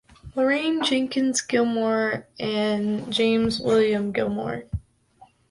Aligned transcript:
Lorraine 0.33 0.81
Jenkins 0.81 1.41
Gilmore 1.41 2.25
and 2.39 3.13
James 3.13 3.59
William 3.59 4.11
Gilmore. 4.11 4.63